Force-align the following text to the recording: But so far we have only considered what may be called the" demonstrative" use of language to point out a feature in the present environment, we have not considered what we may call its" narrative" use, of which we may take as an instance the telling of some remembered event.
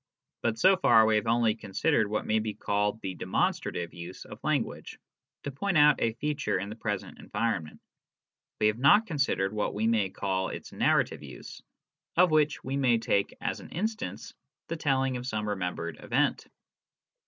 But 0.41 0.57
so 0.57 0.77
far 0.77 1.05
we 1.05 1.13
have 1.17 1.27
only 1.27 1.53
considered 1.53 2.09
what 2.09 2.25
may 2.25 2.39
be 2.39 2.55
called 2.55 2.99
the" 3.01 3.13
demonstrative" 3.13 3.93
use 3.93 4.25
of 4.25 4.43
language 4.43 4.97
to 5.43 5.51
point 5.51 5.77
out 5.77 6.01
a 6.01 6.13
feature 6.13 6.57
in 6.57 6.69
the 6.69 6.75
present 6.75 7.19
environment, 7.19 7.79
we 8.59 8.65
have 8.65 8.79
not 8.79 9.05
considered 9.05 9.53
what 9.53 9.75
we 9.75 9.85
may 9.85 10.09
call 10.09 10.49
its" 10.49 10.71
narrative" 10.73 11.21
use, 11.21 11.61
of 12.17 12.31
which 12.31 12.63
we 12.63 12.77
may 12.77 12.97
take 12.97 13.37
as 13.41 13.59
an 13.59 13.69
instance 13.69 14.33
the 14.69 14.75
telling 14.75 15.17
of 15.17 15.27
some 15.27 15.47
remembered 15.47 16.03
event. 16.03 16.47